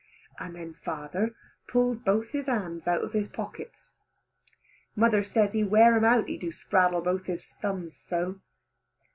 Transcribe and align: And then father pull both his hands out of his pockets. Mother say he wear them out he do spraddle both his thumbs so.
And 0.39 0.55
then 0.55 0.73
father 0.83 1.35
pull 1.67 1.93
both 1.93 2.31
his 2.31 2.47
hands 2.47 2.87
out 2.87 3.03
of 3.03 3.13
his 3.13 3.27
pockets. 3.27 3.91
Mother 4.95 5.23
say 5.23 5.47
he 5.49 5.63
wear 5.63 5.93
them 5.93 6.05
out 6.05 6.27
he 6.27 6.37
do 6.39 6.49
spraddle 6.51 7.03
both 7.03 7.27
his 7.27 7.49
thumbs 7.61 7.97
so. 7.97 8.41